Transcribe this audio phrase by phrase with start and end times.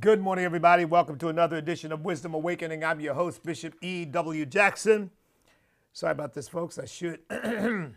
[0.00, 0.84] Good morning, everybody.
[0.84, 2.82] Welcome to another edition of Wisdom Awakening.
[2.82, 4.44] I'm your host, Bishop E.W.
[4.44, 5.12] Jackson.
[5.92, 6.80] Sorry about this, folks.
[6.80, 7.20] I should.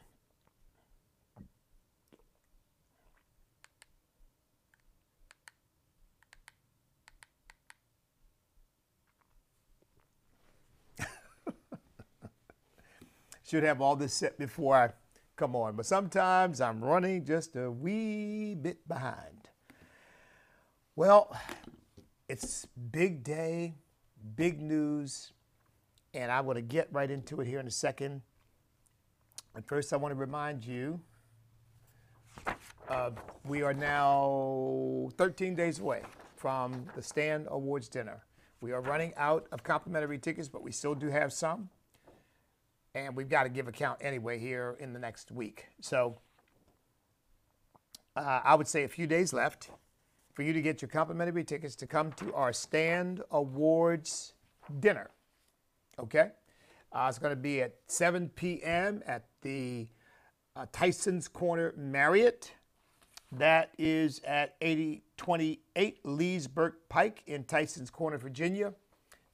[13.43, 14.91] should have all this set before I
[15.35, 15.75] come on.
[15.75, 19.49] But sometimes I'm running just a wee bit behind.
[20.95, 21.35] Well,
[22.29, 23.75] it's big day,
[24.35, 25.31] big news,
[26.13, 28.21] and I want to get right into it here in a second.
[29.55, 30.99] And first, I want to remind you
[32.89, 33.11] uh,
[33.45, 36.03] we are now 13 days away
[36.35, 38.23] from the Stand Awards dinner.
[38.59, 41.69] We are running out of complimentary tickets, but we still do have some.
[42.93, 45.67] And we've got to give a count anyway here in the next week.
[45.81, 46.17] So
[48.15, 49.69] uh, I would say a few days left
[50.37, 54.33] for you to get your complimentary tickets to come to our Stand Awards
[54.79, 55.09] dinner.
[55.97, 56.29] Okay?
[56.91, 59.01] Uh, it's going to be at 7 p.m.
[59.07, 59.87] at the
[60.55, 62.53] uh, Tyson's Corner Marriott.
[63.31, 68.75] That is at 8028 Leesburg Pike in Tyson's Corner, Virginia.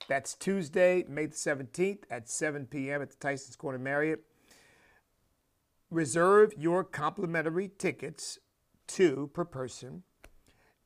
[0.07, 3.01] That's Tuesday, May the 17th at 7 p.m.
[3.01, 4.23] at the Tyson's Corner Marriott.
[5.91, 8.39] Reserve your complimentary tickets,
[8.87, 10.03] two per person,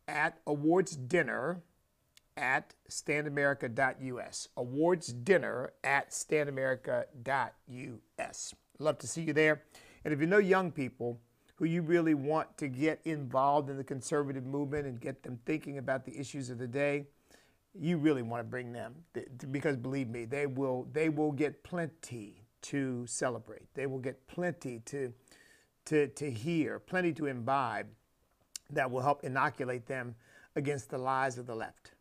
[0.07, 1.63] at awards dinner
[2.37, 4.47] at standamerica.us.
[4.55, 8.53] Awards dinner at standamerica.us.
[8.79, 9.63] Love to see you there.
[10.05, 11.19] And if you know young people
[11.55, 15.79] who you really want to get involved in the conservative movement and get them thinking
[15.79, 17.07] about the issues of the day,
[17.73, 18.95] you really want to bring them
[19.51, 23.73] because believe me, they will they will get plenty to celebrate.
[23.73, 25.13] They will get plenty to
[25.85, 27.87] to to hear, plenty to imbibe
[28.71, 30.15] that will help inoculate them
[30.55, 31.91] against the lies of the left.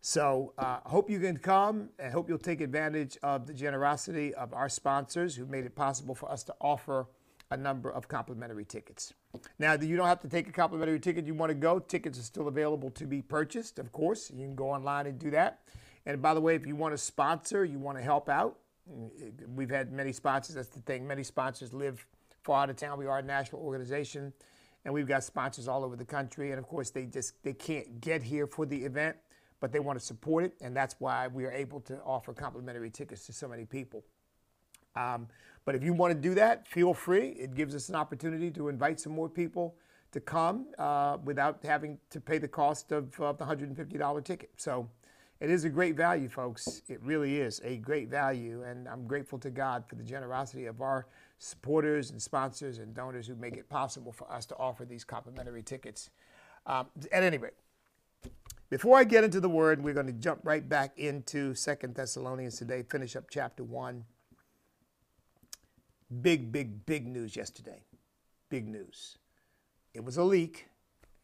[0.00, 4.54] So, uh, hope you can come and hope you'll take advantage of the generosity of
[4.54, 7.08] our sponsors who made it possible for us to offer
[7.50, 9.12] a number of complimentary tickets.
[9.58, 11.26] Now, you don't have to take a complimentary ticket.
[11.26, 14.30] You want to go, tickets are still available to be purchased, of course.
[14.30, 15.60] You can go online and do that.
[16.06, 18.58] And by the way, if you want to sponsor, you want to help out,
[19.54, 20.54] we've had many sponsors.
[20.54, 21.06] That's the thing.
[21.06, 22.06] Many sponsors live
[22.42, 22.98] far out of town.
[22.98, 24.32] We are a national organization
[24.84, 26.50] and we've got sponsors all over the country.
[26.50, 29.16] And of course, they just they can't get here for the event,
[29.60, 32.90] but they want to support it, and that's why we are able to offer complimentary
[32.90, 34.04] tickets to so many people.
[34.96, 35.28] Um,
[35.64, 37.28] but if you want to do that, feel free.
[37.30, 39.76] It gives us an opportunity to invite some more people
[40.12, 44.50] to come uh, without having to pay the cost of uh, the $150 ticket.
[44.56, 44.88] So
[45.40, 46.82] it is a great value, folks.
[46.88, 50.82] It really is a great value, and I'm grateful to God for the generosity of
[50.82, 51.06] our
[51.38, 55.62] supporters and sponsors and donors who make it possible for us to offer these complimentary
[55.62, 56.10] tickets.
[56.66, 57.54] Um, at any rate,
[58.68, 62.58] before I get into the word, we're going to jump right back into Second Thessalonians
[62.58, 64.04] today, finish up chapter 1.
[66.20, 67.84] Big, big, big news yesterday.
[68.50, 69.18] Big news.
[69.94, 70.66] It was a leak.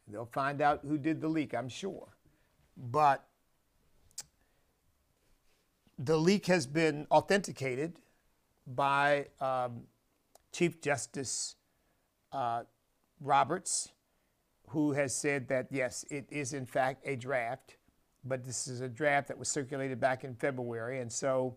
[0.07, 2.09] They'll find out who did the leak, I'm sure.
[2.77, 3.27] But
[5.99, 8.01] the leak has been authenticated
[8.67, 9.83] by um,
[10.53, 11.57] Chief Justice
[12.33, 12.63] uh,
[13.21, 13.91] Roberts,
[14.69, 17.77] who has said that yes, it is in fact a draft,
[18.25, 21.57] but this is a draft that was circulated back in February, and so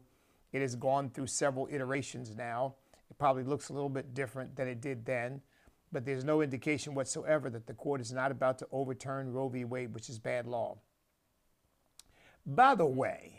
[0.51, 2.75] it has gone through several iterations now.
[3.09, 5.41] It probably looks a little bit different than it did then,
[5.91, 9.65] but there's no indication whatsoever that the court is not about to overturn Roe v.
[9.65, 10.77] Wade, which is bad law.
[12.45, 13.36] By the way,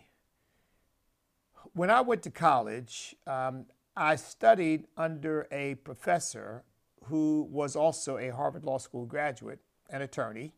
[1.74, 6.64] when I went to college, um, I studied under a professor
[7.04, 10.52] who was also a Harvard Law School graduate, an attorney,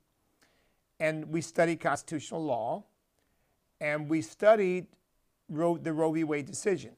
[0.98, 2.84] and we studied constitutional law,
[3.80, 4.86] and we studied
[5.48, 6.24] Roe, the Roe v.
[6.24, 6.92] Wade decision.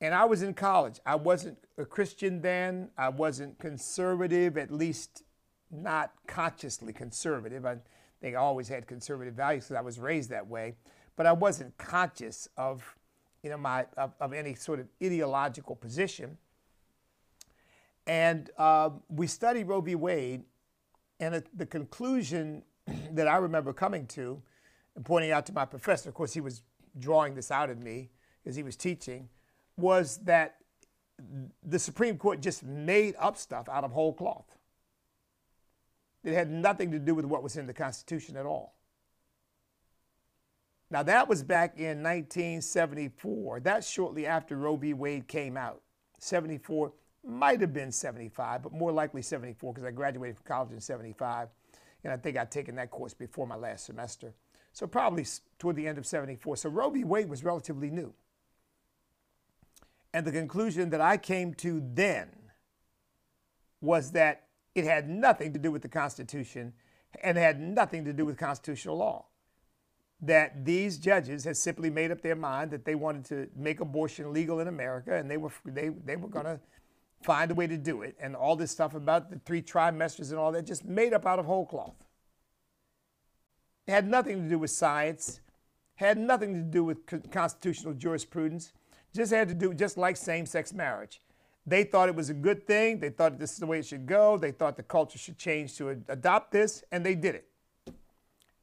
[0.00, 1.00] And I was in college.
[1.06, 2.90] I wasn't a Christian then.
[2.96, 5.22] I wasn't conservative, at least
[5.70, 7.64] not consciously conservative.
[7.66, 7.76] I
[8.20, 10.76] think I always had conservative values because I was raised that way.
[11.16, 12.96] But I wasn't conscious of
[13.44, 16.38] you know, my, of, of any sort of ideological position.
[18.06, 19.94] And uh, we studied Roe v.
[19.94, 20.44] Wade,
[21.20, 22.62] and the conclusion
[23.12, 24.42] that I remember coming to
[24.96, 26.62] and pointing out to my professor, of course, he was
[26.98, 28.10] drawing this out of me
[28.46, 29.28] as he was teaching,
[29.76, 30.56] was that
[31.62, 34.56] the Supreme Court just made up stuff out of whole cloth.
[36.24, 38.73] It had nothing to do with what was in the Constitution at all.
[40.94, 43.58] Now, that was back in 1974.
[43.58, 44.94] That's shortly after Roe v.
[44.94, 45.82] Wade came out.
[46.20, 46.92] 74,
[47.26, 51.48] might have been 75, but more likely 74 because I graduated from college in 75.
[52.04, 54.34] And I think I'd taken that course before my last semester.
[54.72, 55.26] So probably
[55.58, 56.58] toward the end of 74.
[56.58, 57.02] So Roe v.
[57.02, 58.14] Wade was relatively new.
[60.12, 62.28] And the conclusion that I came to then
[63.80, 64.44] was that
[64.76, 66.72] it had nothing to do with the Constitution
[67.20, 69.24] and had nothing to do with constitutional law.
[70.20, 74.32] That these judges had simply made up their mind that they wanted to make abortion
[74.32, 76.60] legal in America and they were, they, they were going to
[77.22, 78.16] find a way to do it.
[78.20, 81.38] And all this stuff about the three trimesters and all that just made up out
[81.38, 81.96] of whole cloth.
[83.86, 85.40] It had nothing to do with science,
[85.96, 88.72] had nothing to do with constitutional jurisprudence,
[89.14, 91.20] just had to do just like same-sex marriage.
[91.66, 92.98] They thought it was a good thing.
[93.00, 94.36] They thought this is the way it should go.
[94.36, 97.48] They thought the culture should change to adopt this, and they did it,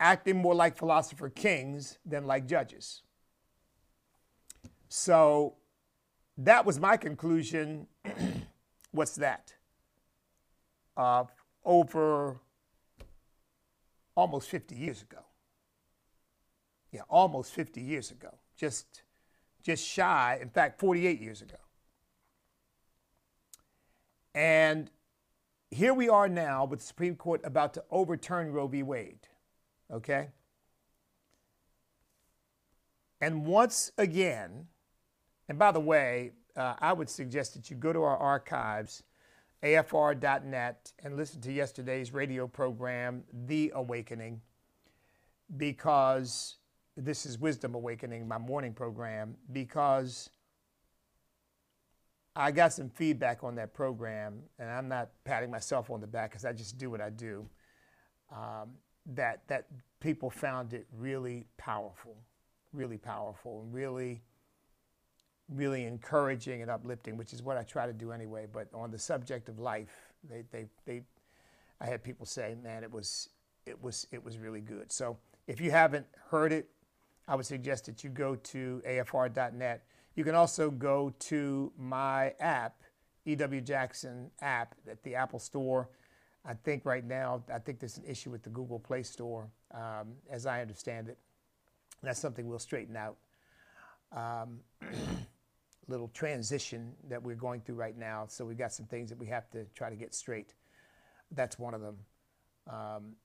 [0.01, 3.03] acting more like philosopher kings than like judges.
[4.89, 5.53] So
[6.39, 7.87] that was my conclusion.
[8.91, 9.53] What's that?
[10.97, 11.25] Uh,
[11.63, 12.41] over
[14.15, 15.19] almost 50 years ago.
[16.91, 18.33] Yeah, almost 50 years ago.
[18.57, 19.03] Just,
[19.63, 21.55] just shy, in fact, 48 years ago.
[24.33, 24.89] And
[25.69, 28.83] here we are now with the Supreme Court about to overturn Roe v.
[28.83, 29.27] Wade.
[29.91, 30.29] Okay?
[33.19, 34.67] And once again,
[35.47, 39.03] and by the way, uh, I would suggest that you go to our archives,
[39.63, 44.41] afr.net, and listen to yesterday's radio program, The Awakening,
[45.55, 46.57] because
[46.97, 50.29] this is Wisdom Awakening, my morning program, because
[52.35, 56.31] I got some feedback on that program, and I'm not patting myself on the back
[56.31, 57.45] because I just do what I do.
[58.31, 58.71] Um,
[59.05, 59.67] that that
[59.99, 62.15] people found it really powerful,
[62.73, 64.21] really powerful, and really,
[65.49, 68.47] really encouraging and uplifting, which is what I try to do anyway.
[68.51, 71.01] But on the subject of life, they they they,
[71.79, 73.29] I had people say, "Man, it was
[73.65, 75.17] it was it was really good." So
[75.47, 76.69] if you haven't heard it,
[77.27, 79.83] I would suggest that you go to afr.net
[80.15, 82.81] you can also go to my app,
[83.25, 85.89] EW Jackson app at the Apple Store.
[86.45, 90.13] I think right now, I think there's an issue with the Google Play Store, um,
[90.29, 91.17] as I understand it.
[92.01, 93.17] That's something we'll straighten out.
[94.11, 94.61] Um,
[95.87, 98.25] little transition that we're going through right now.
[98.27, 100.53] So we've got some things that we have to try to get straight.
[101.31, 101.97] That's one of them.
[102.69, 103.15] Um,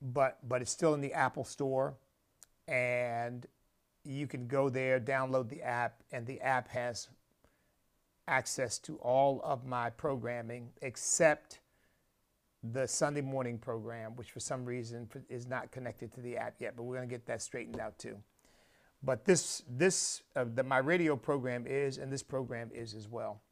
[0.00, 1.94] but but it's still in the Apple Store,
[2.68, 3.46] and
[4.04, 7.08] you can go there, download the app, and the app has
[8.28, 11.60] access to all of my programming except
[12.62, 16.74] the Sunday morning program, which for some reason is not connected to the app yet,
[16.76, 18.16] but we're going to get that straightened out too.
[19.02, 23.42] But this, this, uh, the, my radio program is, and this program is as well.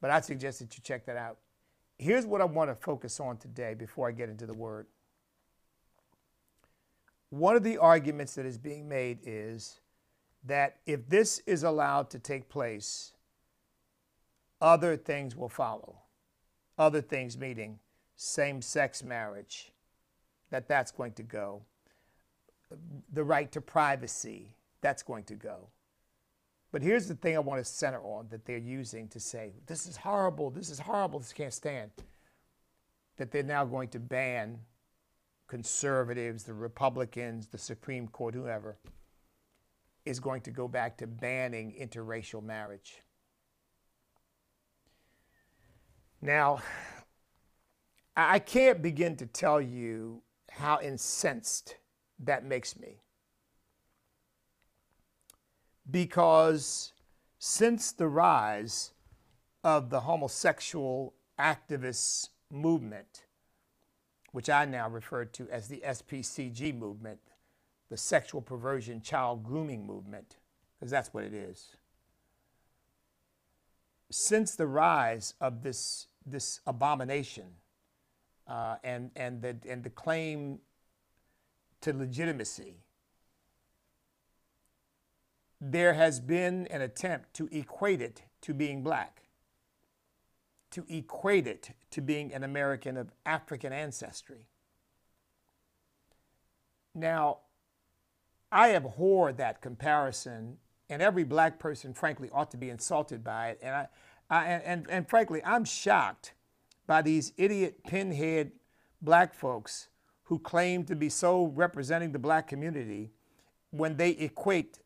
[0.00, 1.38] But I suggest that you check that out.
[1.98, 4.86] Here's what I want to focus on today before I get into the word.
[7.30, 9.80] One of the arguments that is being made is
[10.44, 13.14] that if this is allowed to take place,
[14.60, 16.00] other things will follow.
[16.76, 17.78] Other things, meaning
[18.22, 19.72] same sex marriage,
[20.50, 21.62] that that's going to go.
[23.12, 25.68] The right to privacy, that's going to go.
[26.70, 29.86] But here's the thing I want to center on that they're using to say, this
[29.86, 31.90] is horrible, this is horrible, this can't stand.
[33.16, 34.58] That they're now going to ban
[35.48, 38.78] conservatives, the Republicans, the Supreme Court, whoever
[40.04, 43.02] is going to go back to banning interracial marriage.
[46.20, 46.62] Now,
[48.16, 51.76] I can't begin to tell you how incensed
[52.18, 53.00] that makes me.
[55.90, 56.92] Because
[57.38, 58.92] since the rise
[59.64, 63.24] of the homosexual activist movement,
[64.32, 67.20] which I now refer to as the SPCG movement,
[67.88, 70.36] the sexual perversion child grooming movement,
[70.78, 71.76] because that's what it is.
[74.10, 77.46] Since the rise of this, this abomination
[78.52, 80.58] uh, and, and, the, and the claim
[81.80, 82.74] to legitimacy,
[85.58, 89.22] there has been an attempt to equate it to being black,
[90.70, 94.48] to equate it to being an American of African ancestry.
[96.94, 97.38] Now,
[98.50, 100.58] I abhor that comparison,
[100.90, 103.60] and every black person, frankly, ought to be insulted by it.
[103.62, 103.88] And, I,
[104.28, 106.34] I and, and frankly, I'm shocked
[106.86, 108.52] by these idiot pinhead
[109.00, 109.88] black folks
[110.24, 113.10] who claim to be so representing the black community
[113.70, 114.80] when they equate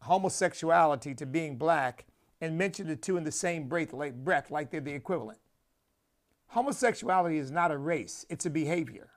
[0.00, 2.06] homosexuality to being black
[2.40, 5.38] and mention the two in the same breath like, breath like they're the equivalent.
[6.48, 9.10] Homosexuality is not a race, it's a behavior.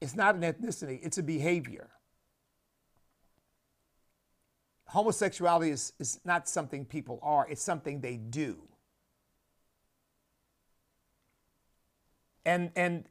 [0.00, 1.90] It's not an ethnicity, it's a behavior.
[4.88, 8.62] Homosexuality is, is not something people are, it's something they do.
[12.44, 13.04] And, and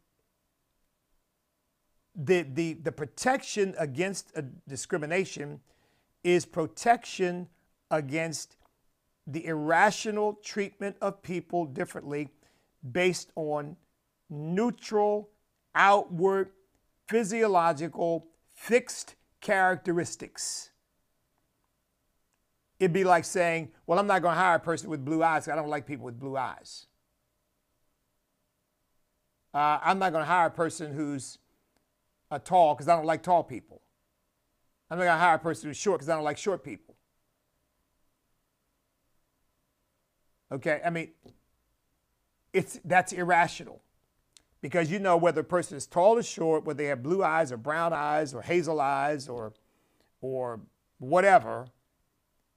[2.16, 5.60] the, the, the protection against uh, discrimination
[6.24, 7.48] is protection
[7.92, 8.58] against
[9.26, 12.30] the irrational treatment of people differently
[12.92, 13.78] based on
[14.30, 15.30] neutral,
[15.76, 16.52] outward,
[17.08, 20.72] physiological, fixed characteristics.
[22.80, 25.48] It'd be like saying, Well, I'm not going to hire a person with blue eyes.
[25.48, 26.88] I don't like people with blue eyes.
[29.54, 31.38] Uh, I'm not going to hire a person who's
[32.32, 33.82] uh, tall because I don't like tall people.
[34.90, 36.96] I'm not going to hire a person who's short because I don't like short people.
[40.52, 41.10] Okay, I mean,
[42.52, 43.82] it's that's irrational
[44.62, 47.52] because you know whether a person is tall or short, whether they have blue eyes
[47.52, 49.54] or brown eyes or hazel eyes or
[50.22, 50.62] or
[51.00, 51.68] whatever,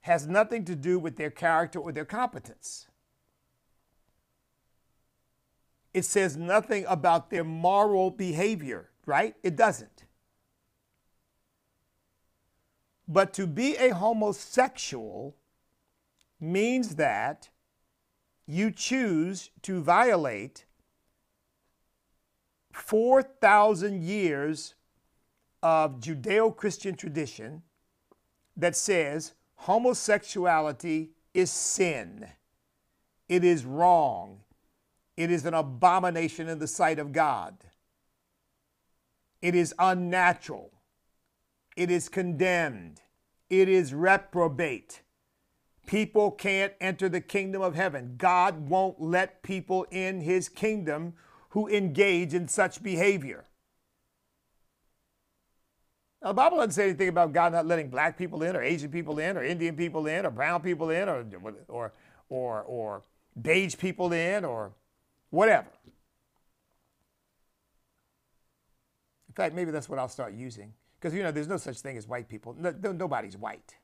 [0.01, 2.87] has nothing to do with their character or their competence.
[5.97, 9.35] It says nothing about their moral behavior, right?
[9.43, 10.05] It doesn't.
[13.09, 15.35] But to be a homosexual
[16.39, 17.49] means that
[18.47, 20.67] you choose to violate
[22.73, 24.75] 4,000 years
[25.63, 27.63] of Judeo Christian tradition
[28.55, 32.29] that says homosexuality is sin,
[33.31, 34.43] it is wrong,
[35.17, 37.57] it is an abomination in the sight of God,
[39.41, 40.73] it is unnatural,
[41.77, 43.01] it is condemned,
[43.51, 45.03] it is reprobate.
[45.87, 48.17] People can't enter the kingdom of heaven.
[48.19, 51.15] God won't let people in his kingdom
[51.51, 53.45] who engage in such behavior.
[56.23, 58.91] Now, the Bible doesn't say anything about God not letting black people in, or Asian
[58.91, 61.25] people in, or Indian people in, or brown people in, or,
[61.69, 61.93] or,
[62.29, 63.03] or, or
[63.41, 64.73] beige people in, or
[65.31, 65.69] whatever.
[69.29, 70.73] In fact, maybe that's what I'll start using.
[70.99, 72.57] Because, you know, there's no such thing as white people.
[72.59, 73.75] No, nobody's white.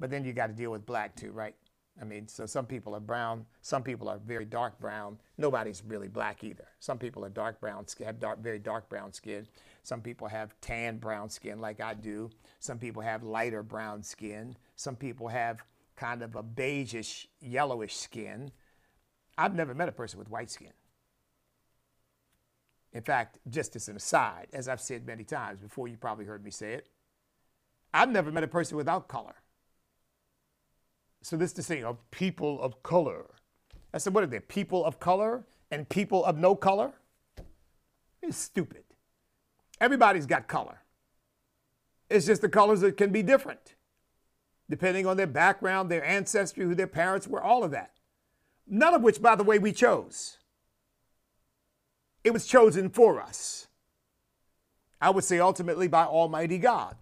[0.00, 1.54] But then you got to deal with black too, right?
[2.00, 5.18] I mean, so some people are brown, some people are very dark brown.
[5.36, 6.66] Nobody's really black either.
[6.80, 9.46] Some people are dark brown, have dark, very dark brown skin.
[9.82, 12.30] Some people have tan brown skin like I do.
[12.60, 14.56] Some people have lighter brown skin.
[14.74, 15.62] Some people have
[15.94, 18.50] kind of a beigeish, yellowish skin.
[19.38, 20.72] I've never met a person with white skin.
[22.92, 26.44] In fact, just as an aside, as I've said many times before, you probably heard
[26.44, 26.88] me say it,
[27.94, 29.34] I've never met a person without color.
[31.22, 33.26] So this say, of people of color.
[33.94, 34.40] I said, what are they?
[34.40, 36.92] People of color and people of no color?
[38.22, 38.84] It's stupid.
[39.80, 40.82] Everybody's got color.
[42.10, 43.74] It's just the colors that can be different,
[44.68, 47.92] depending on their background, their ancestry, who their parents were, all of that.
[48.66, 50.38] None of which, by the way, we chose.
[52.24, 53.66] It was chosen for us.
[55.00, 56.96] I would say ultimately by Almighty God.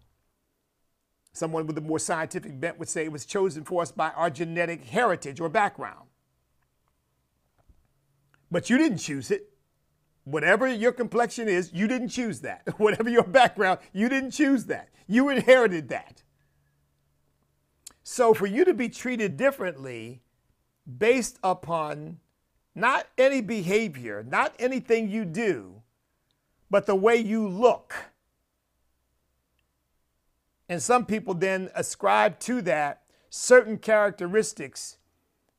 [1.33, 4.31] Someone with a more scientific bent would say it was chosen for us by our
[4.31, 6.09] genetic heritage or background.
[8.51, 9.51] But you didn't choose it.
[10.25, 12.63] Whatever your complexion is, you didn't choose that.
[12.79, 14.89] Whatever your background, you didn't choose that.
[15.07, 16.23] You inherited that.
[18.03, 20.23] So for you to be treated differently
[20.99, 22.19] based upon
[22.75, 25.83] not any behavior, not anything you do,
[26.71, 28.11] but the way you look
[30.71, 34.99] and some people then ascribe to that certain characteristics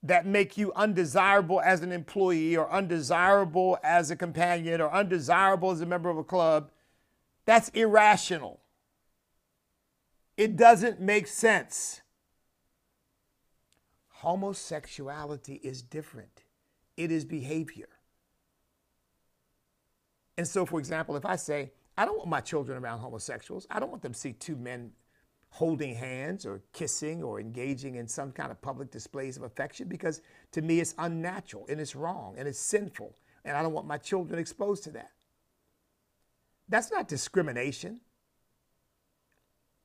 [0.01, 5.81] that make you undesirable as an employee or undesirable as a companion or undesirable as
[5.81, 6.71] a member of a club.
[7.45, 8.61] That's irrational.
[10.38, 12.00] It doesn't make sense.
[14.21, 16.43] Homosexuality is different,
[16.95, 17.89] it is behavior.
[20.37, 23.79] And so, for example, if I say, I don't want my children around homosexuals, I
[23.79, 24.91] don't want them to see two men
[25.49, 30.21] holding hands or kissing or engaging in some kind of public displays of affection because
[30.51, 33.97] to me it's unnatural and it's wrong and it's sinful and I don't want my
[33.97, 35.11] children exposed to that.
[36.69, 38.01] That's not discrimination.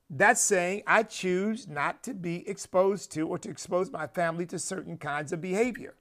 [0.08, 4.58] That's saying I choose not to be exposed to or to expose my family to
[4.58, 5.94] certain kinds of behavior.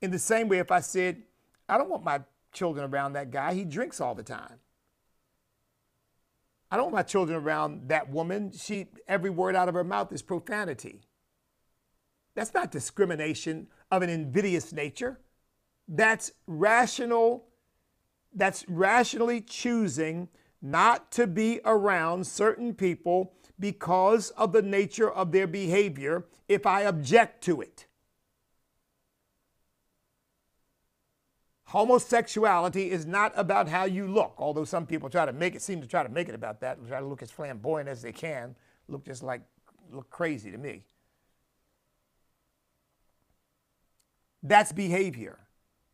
[0.00, 1.22] In the same way, if I said,
[1.68, 4.58] I don't want my children around that guy, he drinks all the time.
[6.70, 8.52] I don't want my children around that woman.
[8.52, 11.02] She every word out of her mouth is profanity.
[12.34, 15.20] That's not discrimination of an invidious nature.
[15.88, 17.46] That's rational
[18.34, 20.28] That's rationally choosing
[20.60, 26.82] not to be around certain people because of the nature of their behavior if I
[26.82, 27.86] object to it.
[31.66, 35.82] Homosexuality is not about how you look, although some people try to make it seem
[35.82, 38.56] to try to make it about that, try to look as flamboyant as they can,
[38.88, 39.42] look just like
[39.92, 40.84] look crazy to me.
[44.42, 45.38] That's behavior.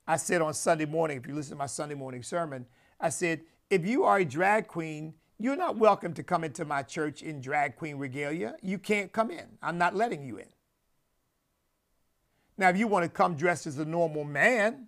[0.06, 2.66] I said on Sunday morning, if you listen to my Sunday morning sermon,
[3.00, 3.40] I said,
[3.70, 7.40] if you are a drag queen, you're not welcome to come into my church in
[7.40, 8.54] drag queen regalia.
[8.62, 9.46] You can't come in.
[9.62, 10.46] I'm not letting you in.
[12.56, 14.86] Now, if you want to come dressed as a normal man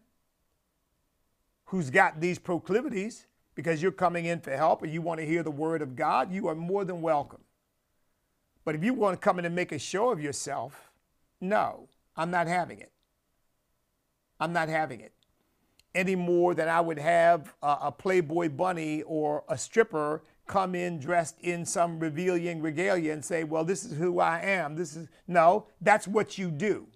[1.67, 5.43] who's got these proclivities because you're coming in for help and you want to hear
[5.43, 7.41] the word of God, you are more than welcome.
[8.65, 10.93] But if you want to come in and make a show of yourself,
[11.41, 12.93] no, I'm not having it.
[14.39, 15.13] I'm not having it
[15.97, 21.01] any more than I would have a, a Playboy bunny or a stripper come in
[21.01, 24.77] dressed in some revealing regalia and say, Well, this is who I am.
[24.77, 26.87] This is no, that's what you do.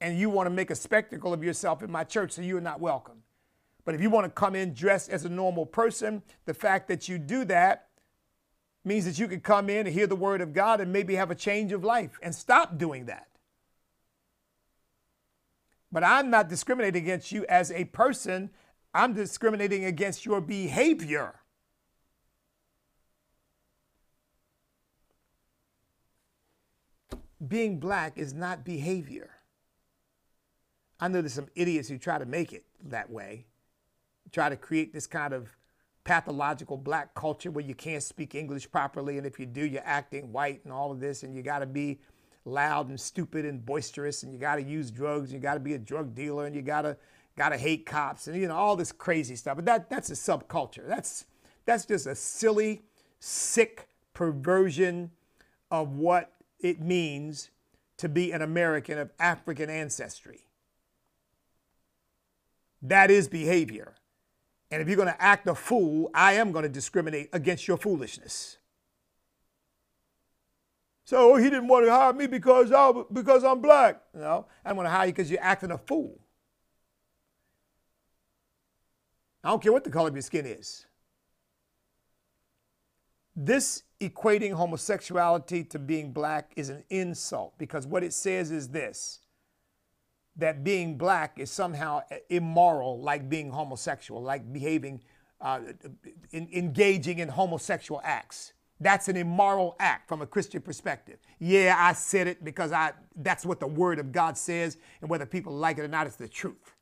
[0.00, 2.80] And you want to make a spectacle of yourself in my church, so you're not
[2.80, 3.22] welcome.
[3.84, 7.08] But if you want to come in dressed as a normal person, the fact that
[7.08, 7.88] you do that
[8.84, 11.30] means that you can come in and hear the word of God and maybe have
[11.30, 13.27] a change of life and stop doing that.
[15.90, 18.50] But I'm not discriminating against you as a person,
[18.94, 21.34] I'm discriminating against your behavior.
[27.46, 29.30] Being black is not behavior.
[31.00, 33.46] I know there's some idiots who try to make it that way,
[34.32, 35.56] try to create this kind of
[36.02, 40.32] pathological black culture where you can't speak English properly, and if you do, you're acting
[40.32, 42.00] white and all of this, and you got to be
[42.48, 45.60] loud and stupid and boisterous and you got to use drugs and you got to
[45.60, 46.96] be a drug dealer and you got to
[47.36, 49.56] got to hate cops and you know all this crazy stuff.
[49.56, 50.86] But that that's a subculture.
[50.86, 51.26] That's
[51.64, 52.82] that's just a silly
[53.20, 55.10] sick perversion
[55.70, 57.50] of what it means
[57.98, 60.44] to be an American of African ancestry.
[62.82, 63.94] That is behavior.
[64.70, 67.78] And if you're going to act a fool I am going to discriminate against your
[67.78, 68.57] foolishness
[71.08, 74.02] so he didn't want to hire me because, I, because I'm black.
[74.12, 76.20] No, I'm going to hire you because you're acting a fool.
[79.42, 80.84] I don't care what the color of your skin is.
[83.34, 89.20] This equating homosexuality to being black is an insult because what it says is this
[90.36, 95.00] that being black is somehow immoral, like being homosexual, like behaving,
[95.40, 95.60] uh,
[96.32, 98.52] in, engaging in homosexual acts.
[98.80, 101.18] That's an immoral act from a Christian perspective.
[101.40, 105.26] Yeah, I said it because I that's what the word of God says and whether
[105.26, 106.74] people like it or not it's the truth.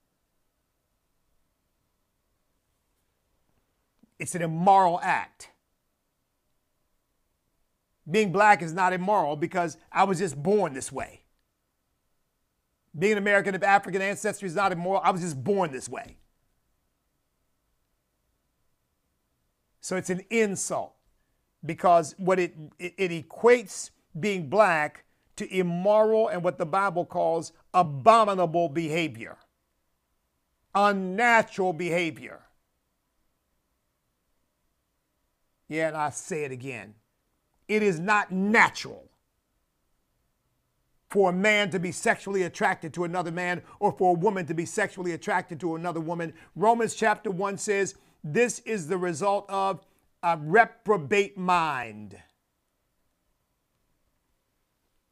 [4.18, 5.50] It's an immoral act.
[8.10, 11.22] Being black is not immoral because I was just born this way.
[12.96, 15.00] Being an American of African ancestry is not immoral.
[15.02, 16.16] I was just born this way.
[19.80, 20.95] So it's an insult
[21.66, 25.04] because what it, it, it equates being black
[25.36, 29.36] to immoral and what the Bible calls abominable behavior,
[30.74, 32.40] unnatural behavior.
[35.68, 36.94] Yeah, and I say it again.
[37.68, 39.10] It is not natural
[41.10, 44.54] for a man to be sexually attracted to another man or for a woman to
[44.54, 46.32] be sexually attracted to another woman.
[46.54, 49.80] Romans chapter 1 says this is the result of
[50.26, 52.18] a reprobate mind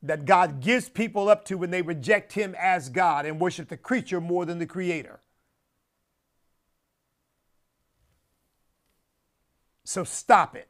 [0.03, 3.77] that God gives people up to when they reject Him as God and worship the
[3.77, 5.21] creature more than the Creator.
[9.85, 10.69] So stop it.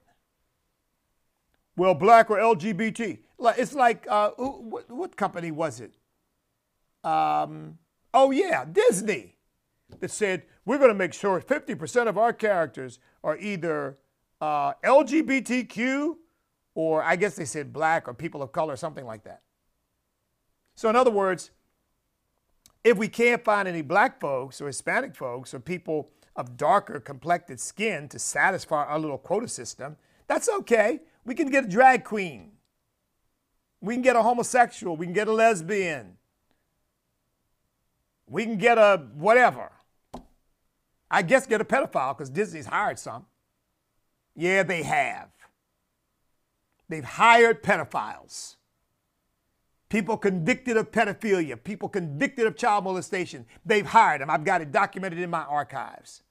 [1.75, 3.21] Well, black or LGBT.
[3.57, 5.95] It's like, uh, what, what, company was it?
[7.03, 7.79] Um,
[8.13, 9.37] oh, yeah, Disney,
[10.01, 13.97] that said, we're going to make sure 50% of our characters are either
[14.41, 16.17] uh, LGBTQ,
[16.75, 19.43] or I guess they said black or people of color, something like that.
[20.75, 21.51] So, in other words,
[22.83, 27.61] if we can't find any black folks or Hispanic folks or people of darker complected
[27.61, 31.01] skin to satisfy our little quota system, that's okay.
[31.25, 32.53] We can get a drag queen.
[33.81, 34.97] We can get a homosexual.
[34.97, 36.17] We can get a lesbian.
[38.27, 39.71] We can get a whatever.
[41.11, 43.27] I guess get a pedophile because Disney's hired some.
[44.35, 45.31] Yeah, they have.
[46.89, 48.57] They've hired pedophiles,
[49.89, 53.47] people convicted of pedophilia, people convicted of child molestation.
[53.65, 54.29] They've hired them.
[54.31, 56.23] I've got it documented in my archives.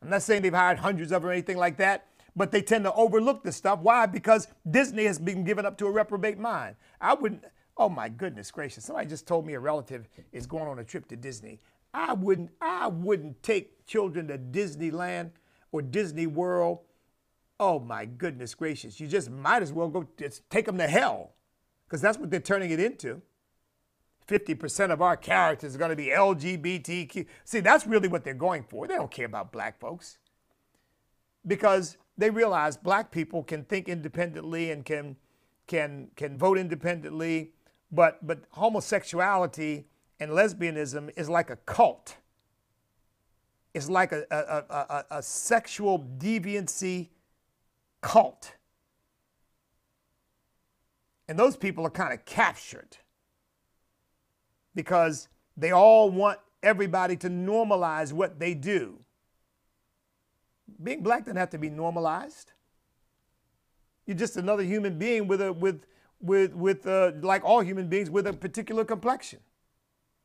[0.00, 2.84] I'm not saying they've hired hundreds of them or anything like that, but they tend
[2.84, 3.80] to overlook this stuff.
[3.80, 4.06] Why?
[4.06, 6.76] Because Disney has been given up to a reprobate mind.
[7.00, 7.44] I wouldn't,
[7.76, 11.08] oh my goodness gracious, somebody just told me a relative is going on a trip
[11.08, 11.60] to Disney.
[11.92, 15.32] I wouldn't, I wouldn't take children to Disneyland
[15.72, 16.80] or Disney World.
[17.60, 19.00] Oh my goodness gracious.
[19.00, 20.06] You just might as well go
[20.50, 21.32] take them to hell
[21.86, 23.22] because that's what they're turning it into.
[24.28, 27.26] 50% of our characters are going to be LGBTQ.
[27.44, 28.86] See, that's really what they're going for.
[28.86, 30.18] They don't care about black folks
[31.46, 35.16] because they realize black people can think independently and can
[35.66, 37.52] can can vote independently,
[37.90, 39.86] but but homosexuality
[40.20, 42.16] and lesbianism is like a cult.
[43.78, 47.10] It's like a, a, a, a sexual deviancy
[48.00, 48.56] cult.
[51.28, 52.96] And those people are kind of captured
[54.74, 58.98] because they all want everybody to normalize what they do.
[60.82, 62.50] Being black doesn't have to be normalized.
[64.06, 65.84] You're just another human being with a with
[66.20, 69.38] with with uh, like all human beings with a particular complexion.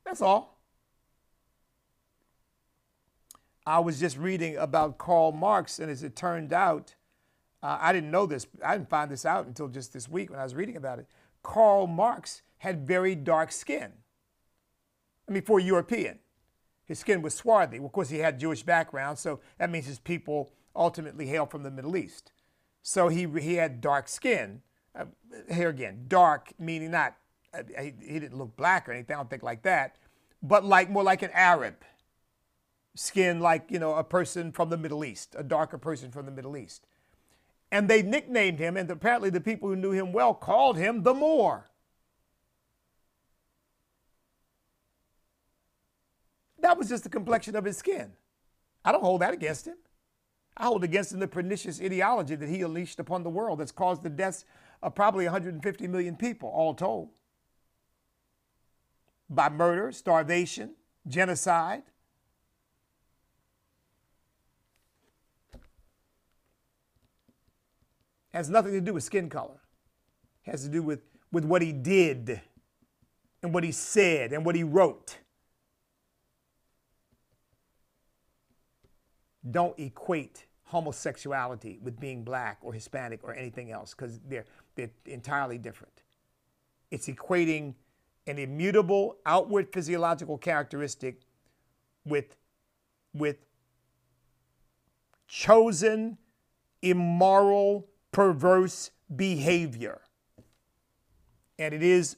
[0.05, 0.52] That's all.
[3.65, 6.95] I was just reading about Karl Marx, and as it turned out,
[7.61, 8.45] uh, I didn't know this.
[8.63, 11.07] I didn't find this out until just this week when I was reading about it.
[11.43, 13.93] Karl Marx had very dark skin.
[15.27, 16.19] I mean, for a European.
[16.85, 17.77] His skin was swarthy.
[17.77, 21.71] Of course, he had Jewish background, so that means his people ultimately hail from the
[21.71, 22.33] Middle East.
[22.81, 24.61] So he, he had dark skin.
[24.93, 25.05] Uh,
[25.51, 27.15] here again, dark meaning not,
[27.53, 29.95] uh, he, he didn't look black or anything, I don't think like that,
[30.43, 31.75] but like more like an Arab
[32.95, 36.31] skin, like, you know, a person from the Middle East, a darker person from the
[36.31, 36.85] Middle East.
[37.71, 41.13] And they nicknamed him, and apparently the people who knew him well called him the
[41.13, 41.69] Moor.
[46.59, 48.13] That was just the complexion of his skin.
[48.85, 49.75] I don't hold that against him.
[50.55, 54.03] I hold against him the pernicious ideology that he unleashed upon the world that's caused
[54.03, 54.45] the deaths
[54.83, 57.09] of probably 150 million people, all told.
[59.29, 60.75] By murder, starvation,
[61.07, 61.83] genocide.
[68.33, 69.61] Has nothing to do with skin color.
[70.45, 72.41] It has to do with, with what he did
[73.41, 75.17] and what he said and what he wrote.
[79.49, 85.57] don't equate homosexuality with being black or Hispanic or anything else because they're, they're entirely
[85.57, 86.03] different.
[86.89, 87.75] It's equating
[88.25, 91.21] an immutable outward physiological characteristic
[92.05, 92.37] with,
[93.13, 93.37] with
[95.27, 96.17] chosen,
[96.81, 99.99] immoral, perverse behavior.
[101.59, 102.15] And it is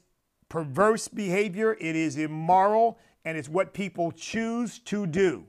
[0.48, 5.48] perverse behavior, it is immoral, and it's what people choose to do.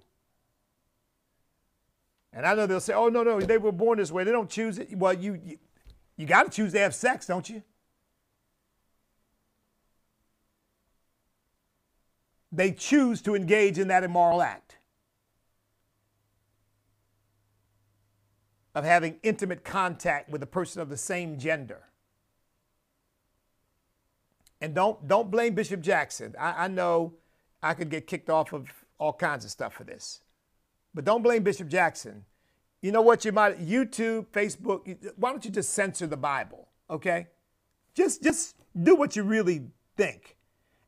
[2.33, 4.25] And I know they'll say, oh, no, no, they were born this way.
[4.25, 4.97] They don't choose it.
[4.97, 5.59] Well, you, you,
[6.17, 7.63] you got to choose to have sex, don't you?
[12.53, 14.76] They choose to engage in that immoral act
[18.77, 21.85] of having intimate contact with a person of the same gender.
[24.61, 26.35] And don't, don't blame Bishop Jackson.
[26.39, 27.15] I, I know
[27.63, 30.21] I could get kicked off of all kinds of stuff for this.
[30.95, 32.27] But don't blame Bishop Jackson.
[32.83, 33.25] You know what?
[33.25, 34.95] You might YouTube, Facebook.
[35.17, 36.69] Why don't you just censor the Bible?
[36.91, 37.29] Okay,
[37.95, 39.63] just just do what you really
[39.97, 40.37] think,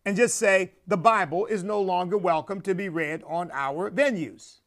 [0.05, 4.61] and just say the Bible is no longer welcome to be read on our venues.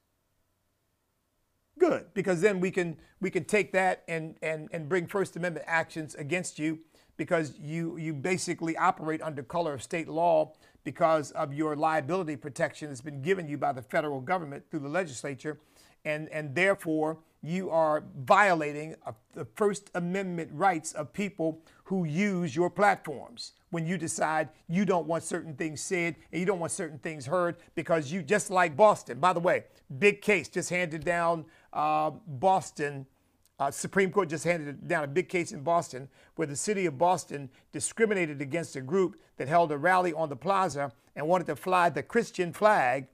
[1.82, 5.66] Good, because then we can we can take that and and and bring First Amendment
[5.68, 6.78] actions against you
[7.18, 12.90] because you you basically operate under color of state law because of your liability protection
[12.90, 15.60] that's been given you by the federal government through the legislature,
[16.06, 22.56] and, and therefore you are violating a, the First Amendment rights of people who use
[22.56, 26.72] your platforms when you decide you don't want certain things said and you don't want
[26.72, 29.20] certain things heard because you just like Boston.
[29.20, 29.64] By the way,
[29.98, 33.06] big case just handed down uh, Boston
[33.62, 36.98] uh, Supreme Court just handed down a big case in Boston where the city of
[36.98, 41.56] Boston discriminated against a group that held a rally on the plaza and wanted to
[41.56, 43.06] fly the Christian flag.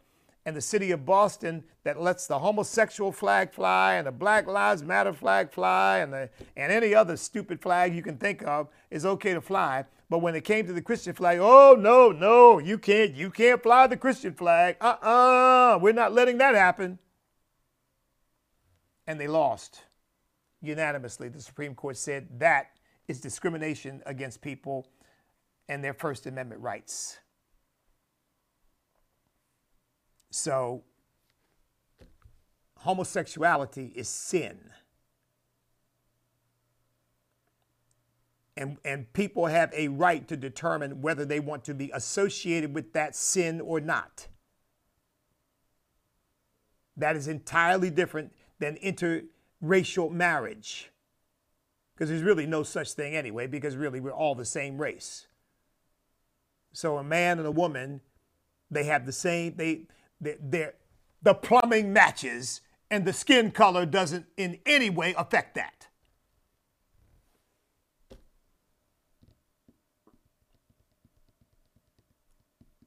[0.45, 4.81] And the city of Boston that lets the homosexual flag fly and the Black Lives
[4.81, 9.05] Matter flag fly and, the, and any other stupid flag you can think of is
[9.05, 9.83] okay to fly.
[10.09, 13.61] But when it came to the Christian flag, oh no, no, you can't, you can't
[13.61, 14.77] fly the Christian flag.
[14.79, 16.99] Uh-uh, we're not letting that happen.
[19.07, 19.83] And they lost
[20.61, 22.71] unanimously, the Supreme Court said that
[23.07, 24.87] is discrimination against people
[25.69, 27.19] and their First Amendment rights.
[30.29, 30.83] So,
[32.77, 34.59] homosexuality is sin.
[38.55, 42.93] And, and people have a right to determine whether they want to be associated with
[42.93, 44.27] that sin or not.
[46.97, 50.91] That is entirely different than interracial marriage.
[51.93, 55.27] Because there's really no such thing anyway, because really we're all the same race.
[56.73, 58.01] So a man and a woman,
[58.69, 59.87] they have the same, they,
[60.21, 60.69] they
[61.21, 65.87] the plumbing matches and the skin color doesn't in any way affect that.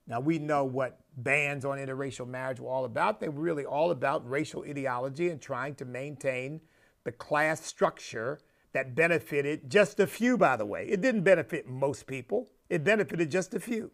[0.07, 3.21] Now, we know what bans on interracial marriage were all about.
[3.21, 6.61] They were really all about racial ideology and trying to maintain
[7.05, 8.41] the class structure
[8.73, 10.87] that benefited just a few, by the way.
[10.89, 13.91] It didn't benefit most people, it benefited just a few.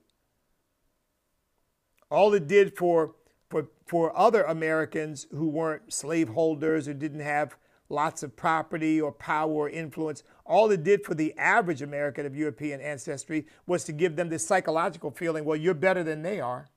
[2.11, 3.15] All it did for,
[3.51, 7.57] for, for other Americans who weren't slaveholders or didn't have
[7.89, 10.23] lots of property or power or influence.
[10.45, 14.47] All it did for the average American of European ancestry was to give them this
[14.47, 16.69] psychological feeling well, you're better than they are.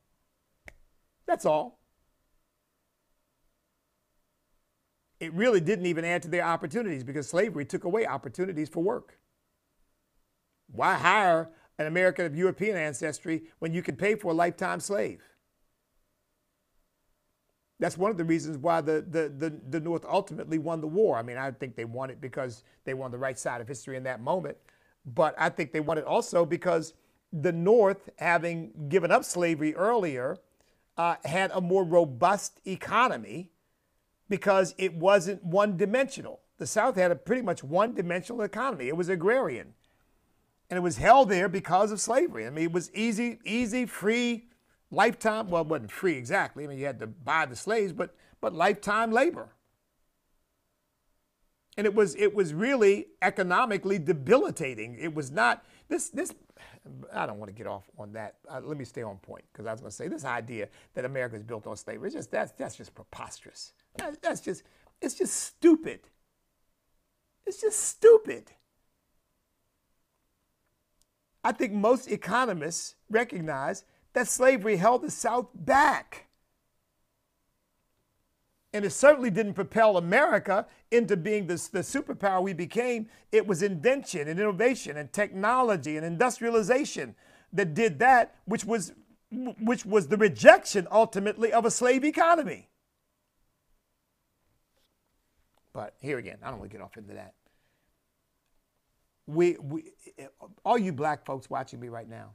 [1.30, 1.78] That's all.
[5.20, 9.20] It really didn't even add to their opportunities because slavery took away opportunities for work.
[10.72, 15.22] Why hire an American of European ancestry when you can pay for a lifetime slave?
[17.80, 21.18] that's one of the reasons why the, the, the, the, North ultimately won the war.
[21.18, 23.70] I mean, I think they won it because they were on the right side of
[23.70, 24.58] history in that moment.
[25.06, 26.94] But I think they won it also because
[27.32, 30.39] the North, having given up slavery earlier,
[31.00, 33.50] uh, had a more robust economy
[34.28, 36.42] because it wasn't one dimensional.
[36.58, 39.76] The South had a pretty much one dimensional economy, it was agrarian.
[40.70, 42.46] And it was held there because of slavery.
[42.46, 44.50] I mean, it was easy, easy, free
[44.92, 46.66] lifetime, well, it wasn't free exactly.
[46.66, 49.56] I mean, you had to buy the slaves, but, but lifetime labor.
[51.78, 54.98] And it was, it was really economically debilitating.
[55.00, 56.34] It was not, this, this,
[57.13, 58.36] I don't want to get off on that.
[58.49, 61.06] Uh, let me stay on point because I was going to say this idea that
[61.06, 63.73] America is built on slavery, it's just, that's, that's just preposterous.
[63.97, 64.63] That, that's just,
[65.02, 66.02] it's just stupid.
[67.45, 68.52] It's just stupid.
[71.43, 76.29] I think most economists recognize that slavery held the South back.
[78.71, 83.10] And it certainly didn't propel America into being the, the superpower we became.
[83.32, 87.15] It was invention and innovation and technology and industrialization
[87.53, 88.93] that did that, which was,
[89.32, 92.69] which was the rejection ultimately of a slave economy.
[95.73, 97.34] But here again, I don't want to get off into that.
[99.25, 99.91] We, we,
[100.65, 102.32] all you black folks watching me right now,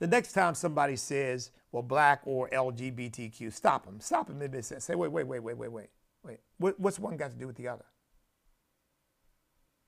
[0.00, 4.00] the next time somebody says, well, black or LGBTQ, stop them.
[4.00, 5.90] Stop them in mid Say, wait, wait, wait, wait, wait, wait.
[6.24, 6.40] wait.
[6.78, 7.84] What's one got to do with the other?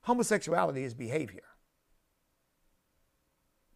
[0.03, 1.43] Homosexuality is behavior.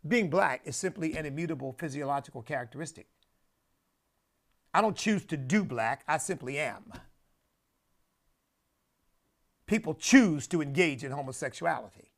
[0.07, 3.07] Being black is simply an immutable physiological characteristic.
[4.73, 6.93] I don't choose to do black, I simply am.
[9.65, 12.11] People choose to engage in homosexuality.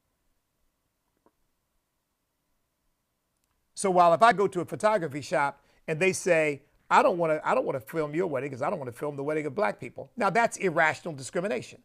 [3.79, 7.31] So while if I go to a photography shop and they say, I don't want
[7.31, 9.23] to I don't want to film your wedding because I don't want to film the
[9.23, 10.11] wedding of black people.
[10.17, 11.81] Now that's irrational discrimination.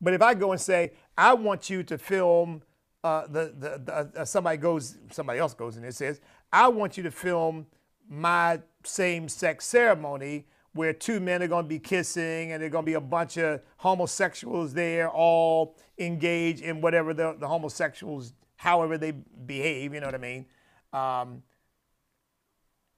[0.00, 2.62] But if I go and say, I want you to film
[3.04, 6.20] uh, the, the, the uh, somebody goes, somebody else goes and says,
[6.52, 7.66] I want you to film
[8.08, 12.90] my same-sex ceremony where two men are going to be kissing and there's going to
[12.90, 19.12] be a bunch of homosexuals there all engaged in whatever the, the homosexuals however they
[19.12, 20.46] behave you know what i mean?
[20.92, 21.42] Um,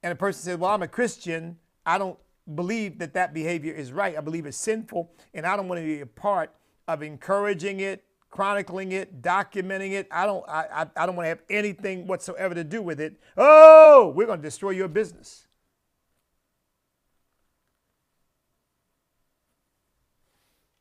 [0.03, 1.57] and a person says well i'm a christian.
[1.85, 2.19] I don't
[2.53, 4.17] believe that that behavior is right.
[4.17, 6.53] I believe it's sinful and i don't want to be a part
[6.87, 10.07] of encouraging it chronicling it documenting it.
[10.11, 13.19] I don't i, I, I don't want to have anything whatsoever to do with it.
[13.37, 15.46] Oh we're going to destroy your business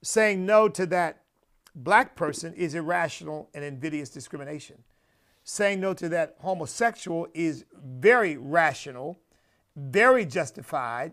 [0.06, 1.22] saying no to that
[1.74, 4.76] black person is irrational and invidious discrimination.
[5.42, 9.18] Saying no to that homosexual is very rational,
[9.74, 11.10] very justified,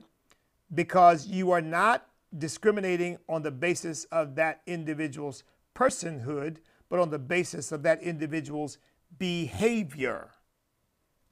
[0.76, 2.06] because you are not
[2.38, 8.78] discriminating on the basis of that individual's personhood, but on the basis of that individual's
[9.18, 10.30] behavior.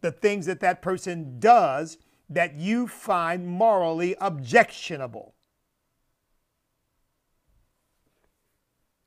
[0.01, 5.35] The things that that person does that you find morally objectionable.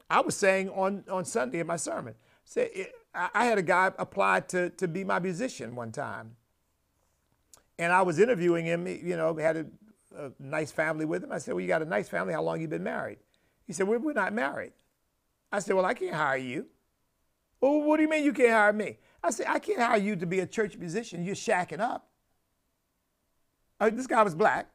[0.08, 2.14] I was saying on, on Sunday in my sermon,
[2.44, 6.36] say, I had a guy apply to, to be my musician one time.
[7.78, 9.66] And I was interviewing him, you know, had a,
[10.16, 11.32] a nice family with him.
[11.32, 12.34] I said, Well, you got a nice family.
[12.34, 13.18] How long you been married?
[13.66, 14.72] He said, well, We're not married.
[15.50, 16.66] I said, Well, I can't hire you.
[17.60, 18.98] Well, what do you mean you can't hire me?
[19.22, 21.24] I said, I can't hire you to be a church musician.
[21.24, 22.08] You're shacking up.
[23.80, 24.68] Uh, this guy was black.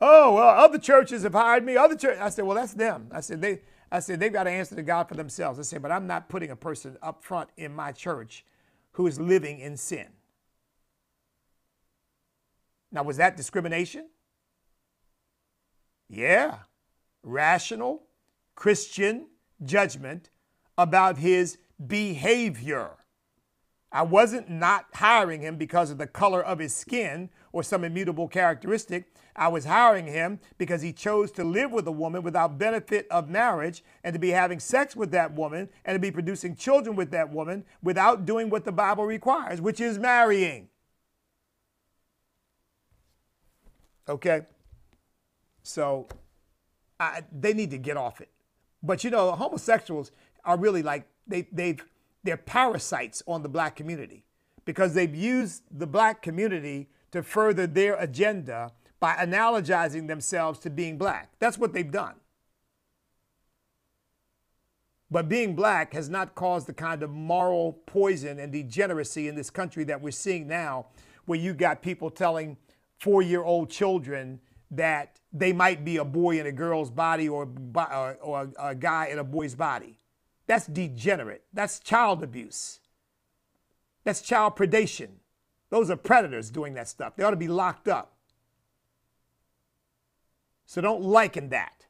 [0.00, 1.76] Oh, well, other churches have hired me.
[1.76, 2.18] Other church.
[2.18, 3.08] I said, well, that's them.
[3.12, 3.60] I said, they,
[3.92, 5.58] I said, they've got to answer to God for themselves.
[5.58, 8.42] I said, but I'm not putting a person up front in my church
[8.92, 10.06] who is living in sin.
[12.90, 14.08] Now, was that discrimination?
[16.08, 16.60] Yeah.
[17.22, 18.04] Rational
[18.54, 19.26] Christian
[19.62, 20.30] judgment
[20.78, 22.92] about his behavior.
[23.92, 28.28] I wasn't not hiring him because of the color of his skin or some immutable
[28.28, 29.12] characteristic.
[29.36, 33.28] I was hiring him because he chose to live with a woman without benefit of
[33.28, 37.10] marriage and to be having sex with that woman and to be producing children with
[37.12, 40.68] that woman without doing what the Bible requires, which is marrying.
[44.08, 44.42] Okay?
[45.62, 46.08] So
[46.98, 48.28] I, they need to get off it.
[48.82, 50.10] But you know, homosexuals
[50.44, 51.82] are really like they, they've
[52.24, 54.24] they're parasites on the black community
[54.64, 60.98] because they've used the black community to further their agenda by analogizing themselves to being
[60.98, 61.30] black.
[61.38, 62.14] That's what they've done.
[65.10, 69.50] But being black has not caused the kind of moral poison and degeneracy in this
[69.50, 70.86] country that we're seeing now,
[71.26, 72.56] where you got people telling
[72.98, 77.46] four year old children that they might be a boy in a girl's body or,
[77.74, 79.98] or, or a guy in a boy's body.
[80.46, 81.44] That's degenerate.
[81.52, 82.80] That's child abuse.
[84.04, 85.08] That's child predation.
[85.72, 87.16] Those are predators doing that stuff.
[87.16, 88.12] They ought to be locked up.
[90.66, 91.86] So don't liken that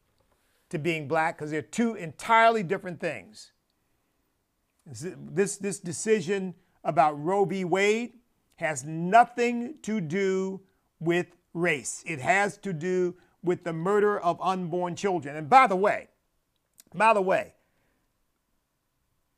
[0.68, 3.50] to being black because they're two entirely different things.
[4.86, 7.64] This, this decision about Roe v.
[7.64, 8.12] Wade
[8.54, 10.60] has nothing to do
[11.00, 12.04] with race.
[12.06, 15.34] It has to do with the murder of unborn children.
[15.34, 16.06] And by the way,
[16.94, 17.54] by the way,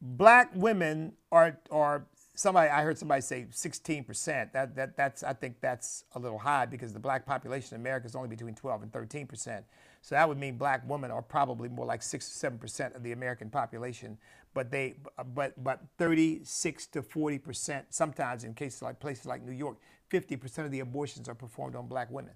[0.03, 4.53] black women are are somebody I heard somebody say 16%.
[4.53, 8.07] That that that's I think that's a little high because the black population in America
[8.07, 9.63] is only between 12 and 13%.
[10.03, 13.13] So that would mean black women are probably more like 6 or 7% of the
[13.13, 14.19] American population,
[14.53, 14.97] but they
[15.35, 19.79] but but 36 to 40% sometimes in cases like places like New York,
[20.11, 22.35] 50% of the abortions are performed on black women.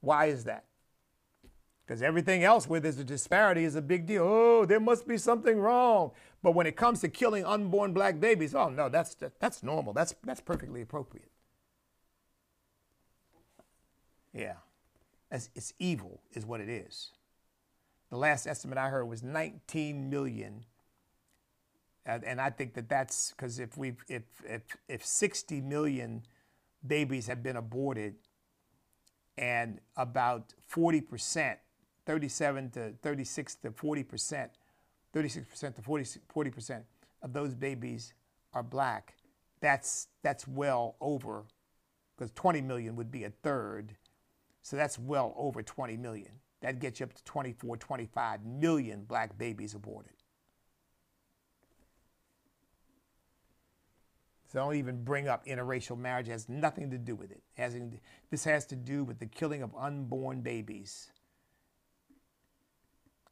[0.00, 0.64] Why is that?
[1.90, 4.22] Because everything else where there's a disparity is a big deal.
[4.24, 6.12] Oh, there must be something wrong.
[6.42, 9.92] But when it comes to killing unborn black babies, oh no, that's that's normal.
[9.92, 11.30] That's that's perfectly appropriate.
[14.32, 14.54] Yeah.
[15.30, 17.10] It's, evil is what it is.
[18.10, 20.64] The last estimate I heard was 19 million
[22.06, 26.22] and, and I think that that's because if we if, if if 60 million
[26.86, 28.14] babies have been aborted
[29.36, 31.58] and about 40 percent
[32.06, 34.50] 37 to 36 to 40 percent,
[35.12, 36.84] 36 percent to 40 percent
[37.22, 38.14] of those babies
[38.52, 39.14] are black.
[39.60, 41.44] That's that's well over,
[42.16, 43.96] because 20 million would be a third,
[44.62, 46.32] so that's well over 20 million.
[46.60, 50.12] That gets you up to 24, 25 million black babies aborted.
[54.52, 56.28] So don't even bring up interracial marriage.
[56.28, 57.40] It has nothing to do with it.
[57.56, 57.76] it has,
[58.30, 61.12] this has to do with the killing of unborn babies.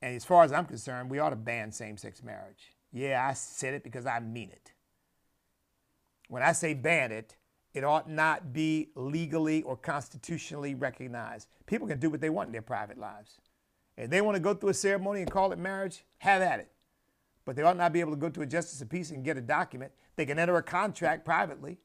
[0.01, 2.73] And as far as I'm concerned, we ought to ban same sex marriage.
[2.93, 4.73] Yeah, I said it because I mean it.
[6.29, 7.37] When I say ban it,
[7.75, 11.49] it ought not be legally or constitutionally recognized.
[11.67, 13.41] People can do what they want in their private lives.
[13.97, 16.71] If they want to go through a ceremony and call it marriage, have at it.
[17.45, 19.37] But they ought not be able to go to a justice of peace and get
[19.37, 19.93] a document.
[20.17, 21.79] They can enter a contract privately.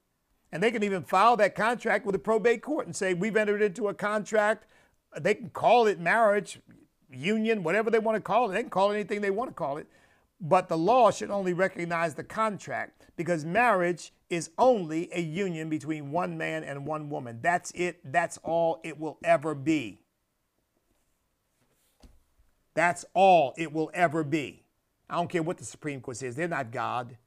[0.51, 3.61] And they can even file that contract with the probate court and say, We've entered
[3.61, 4.67] into a contract.
[5.19, 6.59] They can call it marriage
[7.13, 8.53] union, whatever they want to call it.
[8.53, 9.87] They can call it anything they want to call it.
[10.41, 16.11] But the law should only recognize the contract because marriage is only a union between
[16.11, 17.39] one man and one woman.
[17.41, 17.99] That's it.
[18.03, 19.99] That's all it will ever be.
[22.73, 24.63] That's all it will ever be.
[25.09, 26.35] I don't care what the Supreme Court says.
[26.35, 27.17] They're not God.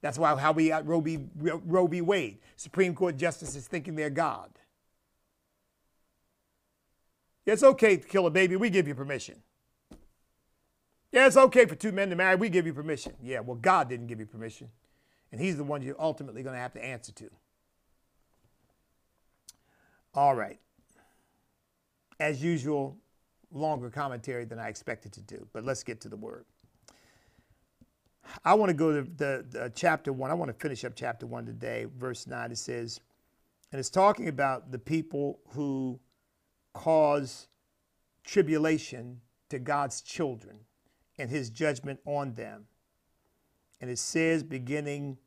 [0.00, 1.20] That's why how we got Roe v.
[1.38, 2.00] Roe v.
[2.00, 2.38] Wade.
[2.56, 4.50] Supreme Court justices thinking they're God.
[7.44, 8.56] Yeah, it's okay to kill a baby.
[8.56, 9.42] We give you permission.
[11.10, 12.36] Yeah, it's okay for two men to marry.
[12.36, 13.12] We give you permission.
[13.22, 14.68] Yeah, well, God didn't give you permission.
[15.30, 17.30] And He's the one you're ultimately going to have to answer to.
[20.14, 20.58] All right.
[22.20, 22.96] As usual,
[23.50, 26.44] longer commentary than I expected to do, but let's get to the word.
[28.44, 30.30] I want to go to the, the, chapter one.
[30.30, 32.52] I want to finish up chapter one today, verse nine.
[32.52, 33.00] It says,
[33.72, 35.98] and it's talking about the people who
[36.72, 37.48] cause
[38.24, 40.60] tribulation to God's children
[41.18, 42.66] and his judgment on them.
[43.80, 45.18] And it says, beginning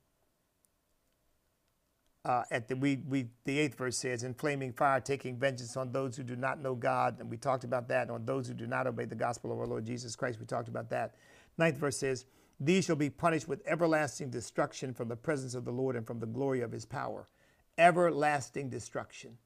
[2.26, 5.92] uh, at the we, we the eighth verse says, "In flaming fire, taking vengeance on
[5.92, 8.10] those who do not know God," and we talked about that.
[8.10, 10.68] On those who do not obey the gospel of our Lord Jesus Christ, we talked
[10.68, 11.14] about that.
[11.60, 12.26] Ninth verse says,
[12.60, 16.20] "These shall be punished with everlasting destruction from the presence of the Lord and from
[16.20, 17.30] the glory of His power."
[17.78, 19.38] Everlasting destruction.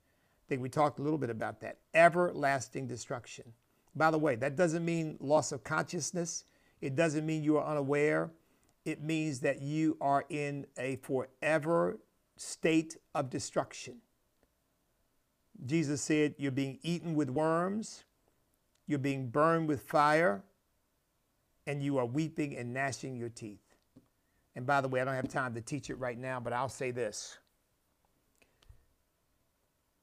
[0.50, 1.78] I think we talked a little bit about that.
[1.94, 3.44] Everlasting destruction.
[3.96, 6.44] By the way, that doesn't mean loss of consciousness.
[6.82, 8.32] It doesn't mean you are unaware.
[8.84, 12.00] It means that you are in a forever
[12.36, 13.98] state of destruction.
[15.68, 18.06] Jesus said, You're being eaten with worms,
[18.88, 20.42] you're being burned with fire,
[21.68, 23.76] and you are weeping and gnashing your teeth.
[24.56, 26.70] And by the way, I don't have time to teach it right now, but I'll
[26.70, 27.38] say this.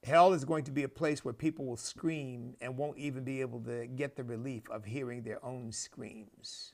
[0.07, 3.41] Hell is going to be a place where people will scream and won't even be
[3.41, 6.73] able to get the relief of hearing their own screams.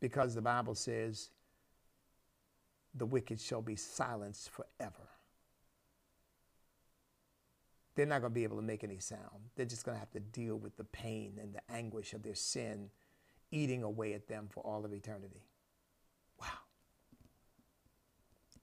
[0.00, 1.30] because the Bible says
[2.94, 5.08] the wicked shall be silenced forever.
[7.94, 9.50] They're not going to be able to make any sound.
[9.56, 12.36] They're just going to have to deal with the pain and the anguish of their
[12.36, 12.90] sin
[13.50, 15.42] eating away at them for all of eternity.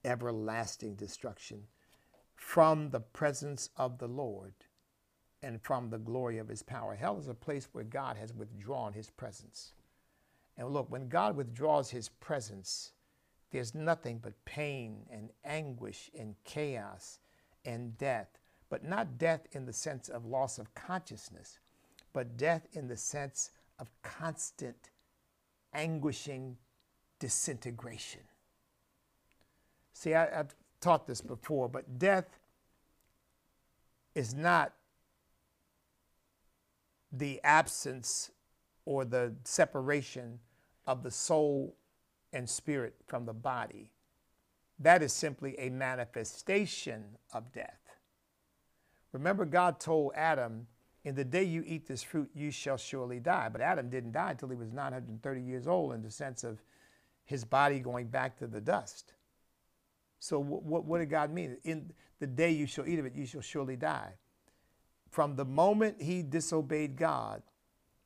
[0.06, 1.64] Everlasting destruction
[2.34, 4.54] from the presence of the Lord
[5.42, 6.94] and from the glory of his power.
[6.94, 9.74] Hell is a place where God has withdrawn his presence.
[10.56, 12.92] And look, when God withdraws his presence,
[13.50, 17.18] there's nothing but pain and anguish and chaos
[17.64, 18.38] and death.
[18.68, 21.58] But not death in the sense of loss of consciousness,
[22.12, 24.90] but death in the sense of constant,
[25.72, 26.56] anguishing
[27.18, 28.22] disintegration.
[29.96, 32.38] See, I, have taught this before, but death
[34.14, 34.74] is not
[37.10, 38.30] the absence
[38.84, 40.38] or the separation
[40.86, 41.76] of the soul
[42.34, 43.90] and spirit from the body.
[44.78, 47.80] That is simply a manifestation of death.
[49.12, 50.66] Remember, God told Adam,
[51.04, 53.48] In the day you eat this fruit, you shall surely die.
[53.48, 56.62] But Adam didn't die until he was 930 years old in the sense of
[57.24, 59.14] his body going back to the dust.
[60.26, 61.56] So, what, what did God mean?
[61.62, 64.14] In the day you shall eat of it, you shall surely die.
[65.08, 67.44] From the moment he disobeyed God,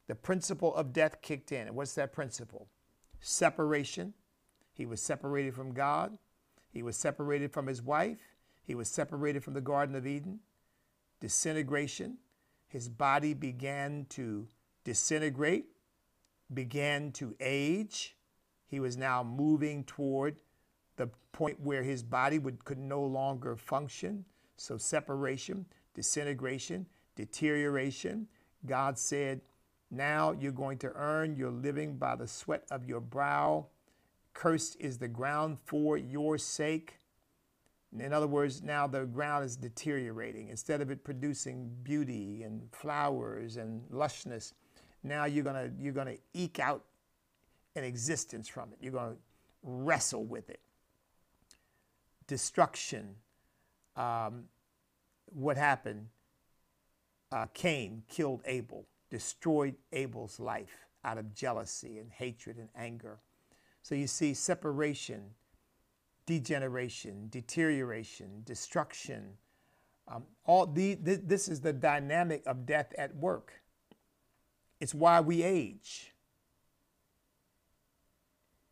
[0.07, 1.66] the principle of death kicked in.
[1.66, 2.68] And what's that principle?
[3.21, 4.12] Separation.
[4.75, 6.18] He was separated from God.
[6.68, 8.21] He was separated from his wife.
[8.64, 10.41] He was separated from the Garden of Eden.
[11.21, 12.18] Disintegration.
[12.68, 14.47] His body began to
[14.85, 15.68] disintegrate,
[16.53, 18.14] began to age.
[18.66, 20.37] He was now moving toward
[21.01, 24.25] the point where his body would, could no longer function.
[24.57, 26.87] So, separation, disintegration,
[27.17, 28.29] deterioration.
[28.67, 29.41] God said,
[29.91, 33.67] now you're going to earn your living by the sweat of your brow.
[34.35, 36.99] Cursed is the ground for your sake.
[37.99, 40.49] In other words, now the ground is deteriorating.
[40.49, 44.53] Instead of it producing beauty and flowers and lushness,
[45.03, 46.85] now you're gonna you're gonna eke out
[47.75, 48.79] an existence from it.
[48.81, 49.17] You're gonna
[49.65, 50.61] wrestle with it.
[52.31, 53.16] Destruction.
[53.97, 54.45] Um,
[55.26, 56.07] what happened?
[57.33, 63.18] Uh, Cain killed Abel destroyed Abel's life out of jealousy and hatred and anger.
[63.83, 65.22] So you see separation,
[66.26, 69.33] degeneration, deterioration, destruction.
[70.07, 73.62] Um, all the, th- this is the dynamic of death at work.
[74.78, 76.12] It's why we age.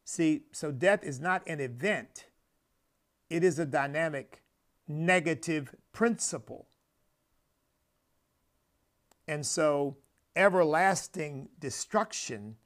[0.04, 2.26] See, so death is not an event,
[3.30, 4.42] it is a dynamic
[4.86, 6.68] negative principle.
[9.26, 9.98] And so
[10.34, 12.56] everlasting destruction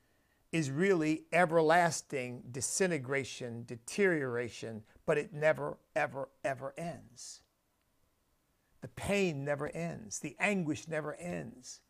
[0.52, 7.40] is really everlasting disintegration, deterioration, but it never, ever, ever ends.
[8.82, 11.80] The pain never ends, the anguish never ends.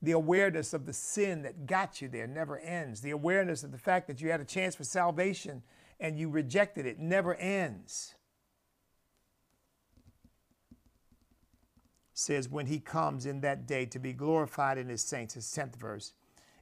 [0.00, 3.00] The awareness of the sin that got you there never ends.
[3.00, 5.62] The awareness of the fact that you had a chance for salvation
[6.00, 8.14] and you rejected it never ends.
[12.18, 15.76] says, When he comes in that day to be glorified in his saints, his 10th
[15.76, 16.12] verse,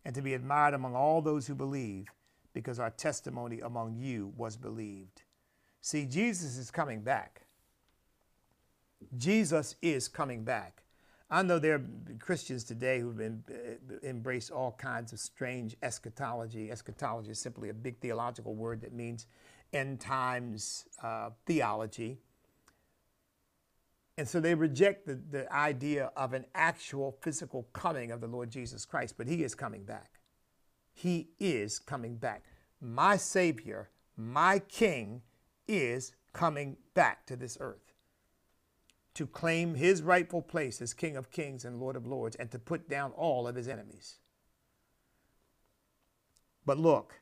[0.04, 2.08] and to be admired among all those who believe,
[2.52, 5.22] because our testimony among you was believed.
[5.80, 7.42] See, Jesus is coming back.
[9.16, 10.82] Jesus is coming back.
[11.28, 11.82] I know there are
[12.20, 16.70] Christians today who've been, uh, embraced all kinds of strange eschatology.
[16.70, 19.26] Eschatology is simply a big theological word that means
[19.72, 22.18] end times uh, theology.
[24.16, 28.48] And so they reject the, the idea of an actual physical coming of the Lord
[28.48, 30.20] Jesus Christ, but he is coming back.
[30.92, 32.44] He is coming back.
[32.80, 35.22] My Savior, my King,
[35.66, 37.85] is coming back to this earth
[39.16, 42.58] to claim his rightful place as King of Kings and Lord of Lords and to
[42.58, 44.16] put down all of his enemies.
[46.66, 47.14] But look,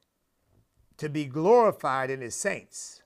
[0.97, 3.03] to be glorified in his saints.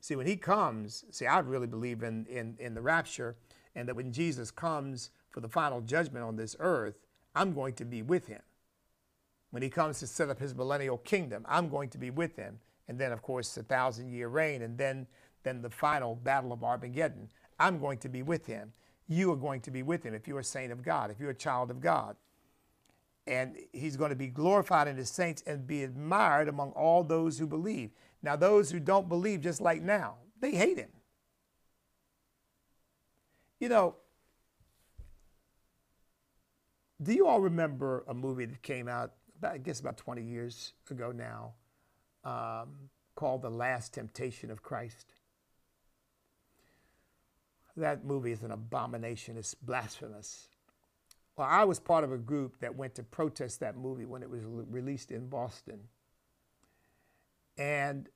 [0.00, 3.36] See, when he comes, see, I really believe in, in, in the rapture,
[3.74, 6.98] and that when Jesus comes for the final judgment on this earth,
[7.36, 8.42] I'm going to be with him.
[9.50, 12.58] When he comes to set up his millennial kingdom, I'm going to be with him.
[12.88, 15.06] And then, of course, a thousand year reign, and then,
[15.48, 17.28] then the final battle of Armageddon.
[17.58, 18.72] I'm going to be with him.
[19.08, 21.30] You are going to be with him if you're a saint of God, if you're
[21.30, 22.16] a child of God
[23.28, 27.38] and he's going to be glorified in his saints and be admired among all those
[27.38, 27.90] who believe.
[28.22, 30.88] Now, those who don't believe, just like now, they hate him.
[33.60, 33.96] You know,
[37.02, 40.72] do you all remember a movie that came out, about, I guess, about 20 years
[40.90, 41.52] ago now,
[42.24, 45.04] um, called The Last Temptation of Christ?
[47.78, 50.48] That movie is an abomination, it's blasphemous.
[51.36, 54.30] Well, I was part of a group that went to protest that movie when it
[54.30, 55.78] was released in Boston.
[57.56, 58.08] And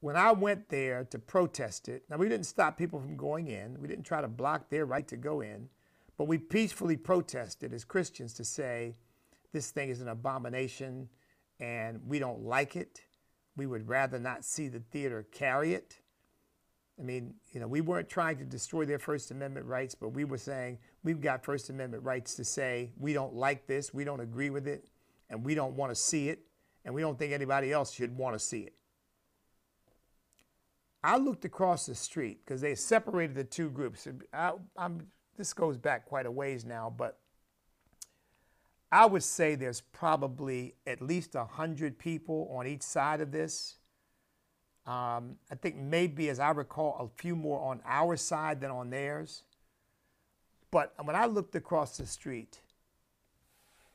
[0.00, 3.78] when I went there to protest it, now we didn't stop people from going in,
[3.80, 5.68] we didn't try to block their right to go in,
[6.16, 8.94] but we peacefully protested as Christians to say
[9.52, 11.08] this thing is an abomination
[11.60, 13.02] and we don't like it.
[13.56, 15.98] We would rather not see the theater carry it.
[16.98, 20.24] I mean, you know, we weren't trying to destroy their First Amendment rights, but we
[20.24, 24.20] were saying we've got First Amendment rights to say we don't like this, we don't
[24.20, 24.88] agree with it,
[25.30, 26.40] and we don't want to see it,
[26.84, 28.74] and we don't think anybody else should want to see it.
[31.04, 34.08] I looked across the street because they separated the two groups.
[34.32, 34.52] I,
[35.36, 37.20] this goes back quite a ways now, but
[38.90, 43.77] I would say there's probably at least 100 people on each side of this
[44.88, 48.88] um, I think maybe, as I recall, a few more on our side than on
[48.88, 49.42] theirs.
[50.70, 52.60] But when I looked across the street,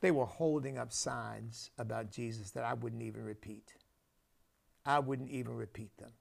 [0.00, 3.74] they were holding up signs about Jesus that I wouldn't even repeat.
[4.86, 6.12] I wouldn't even repeat them.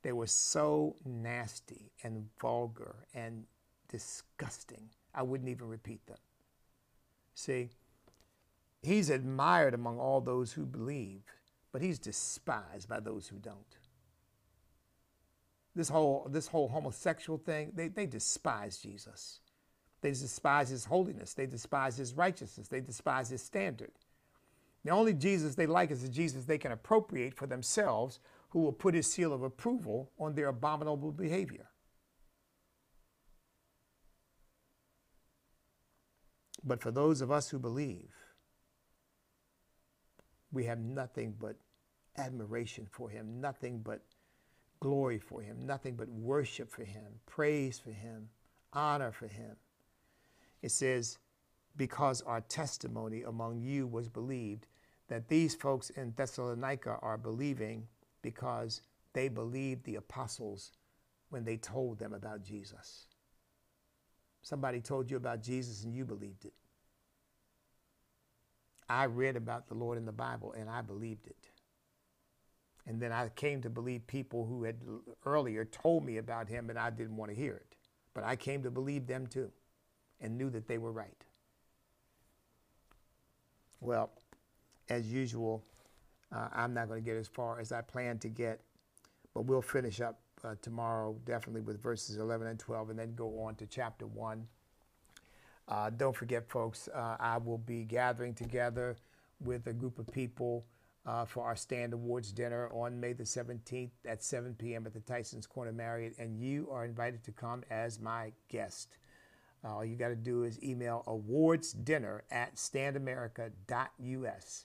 [0.00, 3.44] They were so nasty and vulgar and
[3.88, 6.18] disgusting, I wouldn't even repeat them.
[7.34, 7.68] See,
[8.82, 11.22] he's admired among all those who believe
[11.74, 13.76] but he's despised by those who don't.
[15.74, 19.40] This whole, this whole homosexual thing, they, they despise Jesus.
[20.00, 21.34] They despise his holiness.
[21.34, 22.68] They despise his righteousness.
[22.68, 23.90] They despise his standard.
[24.84, 28.20] The only Jesus they like is the Jesus they can appropriate for themselves,
[28.50, 31.66] who will put his seal of approval on their abominable behavior.
[36.62, 38.12] But for those of us who believe,
[40.52, 41.56] we have nothing but
[42.16, 44.02] admiration for him, nothing but
[44.80, 48.28] glory for him, nothing but worship for him, praise for him,
[48.72, 49.56] honor for him.
[50.62, 51.18] It says,
[51.76, 54.66] because our testimony among you was believed,
[55.08, 57.86] that these folks in Thessalonica are believing
[58.22, 58.80] because
[59.12, 60.72] they believed the apostles
[61.30, 63.06] when they told them about Jesus.
[64.42, 66.52] Somebody told you about Jesus and you believed it.
[68.88, 71.50] I read about the Lord in the Bible and I believed it.
[72.86, 74.76] And then I came to believe people who had
[75.24, 77.76] earlier told me about him and I didn't want to hear it.
[78.12, 79.50] But I came to believe them too
[80.20, 81.24] and knew that they were right.
[83.80, 84.10] Well,
[84.88, 85.62] as usual,
[86.32, 88.60] uh, I'm not going to get as far as I plan to get,
[89.34, 93.42] but we'll finish up uh, tomorrow definitely with verses 11 and 12 and then go
[93.42, 94.46] on to chapter 1.
[95.66, 98.96] Uh, don't forget, folks, uh, I will be gathering together
[99.42, 100.64] with a group of people
[101.06, 104.86] uh, for our Stand Awards dinner on May the 17th at 7 p.m.
[104.86, 108.98] at the Tyson's Corner Marriott, and you are invited to come as my guest.
[109.64, 114.64] Uh, all you got to do is email awardsdinner at standamerica.us,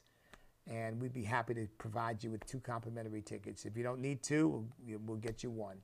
[0.67, 3.65] and we'd be happy to provide you with two complimentary tickets.
[3.65, 5.77] If you don't need two, we'll, we'll get you one.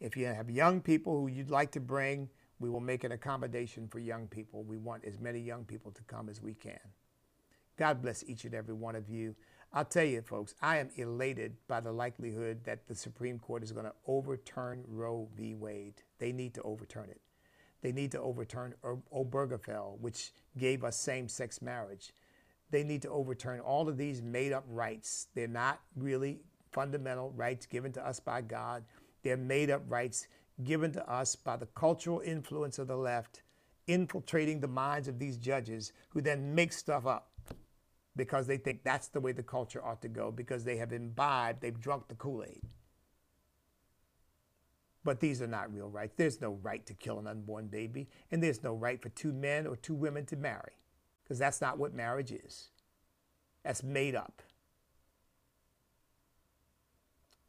[0.00, 2.28] If you have young people who you'd like to bring,
[2.60, 4.62] we will make an accommodation for young people.
[4.62, 6.78] We want as many young people to come as we can.
[7.76, 9.36] God bless each and every one of you.
[9.72, 13.72] I'll tell you, folks, I am elated by the likelihood that the Supreme Court is
[13.72, 15.54] going to overturn Roe v.
[15.54, 16.02] Wade.
[16.18, 17.20] They need to overturn it.
[17.82, 22.12] They need to overturn Obergefell, which gave us same sex marriage.
[22.70, 25.28] They need to overturn all of these made up rights.
[25.34, 26.40] They're not really
[26.72, 28.84] fundamental rights given to us by God,
[29.22, 30.28] they're made up rights
[30.64, 33.42] given to us by the cultural influence of the left,
[33.86, 37.30] infiltrating the minds of these judges who then make stuff up
[38.18, 41.62] because they think that's the way the culture ought to go because they have imbibed,
[41.62, 42.60] they've drunk the Kool Aid.
[45.04, 46.14] But these are not real rights.
[46.16, 49.66] There's no right to kill an unborn baby, and there's no right for two men
[49.68, 50.72] or two women to marry
[51.22, 52.70] because that's not what marriage is.
[53.62, 54.42] That's made up.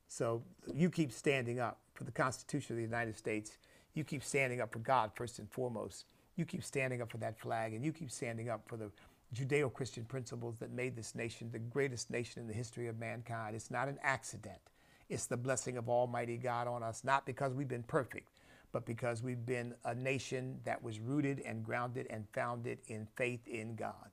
[0.08, 3.58] So you keep standing up for the Constitution of the United States.
[3.96, 6.06] You keep standing up for God first and foremost.
[6.36, 8.92] You keep standing up for that flag, and you keep standing up for the
[9.34, 13.56] Judeo Christian principles that made this nation the greatest nation in the history of mankind.
[13.56, 14.60] It's not an accident.
[15.08, 18.30] It's the blessing of Almighty God on us, not because we've been perfect,
[18.72, 23.48] but because we've been a nation that was rooted and grounded and founded in faith
[23.48, 24.12] in God.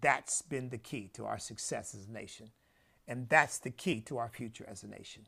[0.00, 2.50] That's been the key to our success as a nation.
[3.06, 5.26] And that's the key to our future as a nation.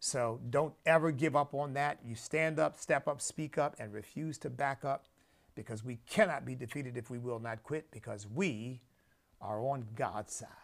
[0.00, 1.98] So don't ever give up on that.
[2.04, 5.06] You stand up, step up, speak up, and refuse to back up
[5.54, 8.80] because we cannot be defeated if we will not quit because we
[9.40, 10.63] are on God's side.